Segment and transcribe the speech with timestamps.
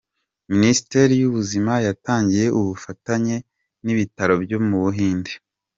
[0.51, 3.35] Minisiteri y’Ubuzima yatangiye ubufatanye
[3.85, 5.31] n’ibitaro byo mu Buhinde.